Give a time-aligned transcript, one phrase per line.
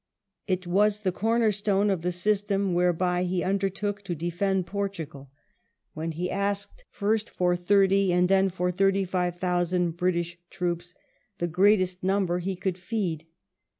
[0.47, 5.29] It was the comer stone of the system whereby he undertook to defend Portugal,
[5.93, 10.95] when he asked first for thirty, and then for thirty five thousand British troops,
[11.37, 13.27] the greatest number he could feed.